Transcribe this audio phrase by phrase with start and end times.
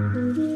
[0.00, 0.49] Mm-hmm.